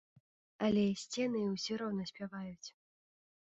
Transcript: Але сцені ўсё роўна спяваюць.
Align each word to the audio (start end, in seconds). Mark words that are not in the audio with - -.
Але 0.67 0.85
сцені 1.03 1.43
ўсё 1.51 1.79
роўна 1.85 2.11
спяваюць. 2.15 2.69